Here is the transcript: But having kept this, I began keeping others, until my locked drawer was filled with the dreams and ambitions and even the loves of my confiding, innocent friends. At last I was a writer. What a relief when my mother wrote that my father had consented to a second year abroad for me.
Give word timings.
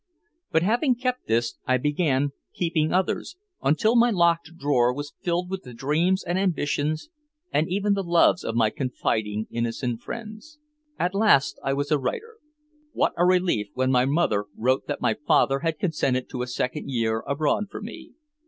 But 0.51 0.63
having 0.63 0.95
kept 0.95 1.27
this, 1.27 1.57
I 1.67 1.77
began 1.77 2.31
keeping 2.55 2.91
others, 2.91 3.37
until 3.61 3.95
my 3.95 4.09
locked 4.09 4.49
drawer 4.57 4.91
was 4.91 5.13
filled 5.21 5.47
with 5.51 5.61
the 5.61 5.75
dreams 5.75 6.23
and 6.23 6.39
ambitions 6.39 7.09
and 7.51 7.69
even 7.69 7.93
the 7.93 8.01
loves 8.01 8.43
of 8.43 8.55
my 8.55 8.71
confiding, 8.71 9.45
innocent 9.51 10.01
friends. 10.01 10.57
At 10.97 11.13
last 11.13 11.59
I 11.63 11.73
was 11.73 11.91
a 11.91 11.99
writer. 11.99 12.37
What 12.93 13.13
a 13.15 13.25
relief 13.27 13.67
when 13.75 13.91
my 13.91 14.05
mother 14.05 14.45
wrote 14.57 14.87
that 14.87 15.01
my 15.01 15.13
father 15.27 15.59
had 15.59 15.77
consented 15.77 16.27
to 16.31 16.41
a 16.41 16.47
second 16.47 16.89
year 16.89 17.19
abroad 17.27 17.65
for 17.69 17.79
me. 17.79 18.13